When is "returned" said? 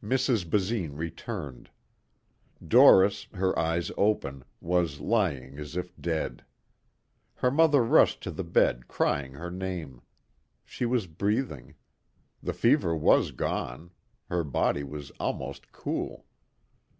0.96-1.68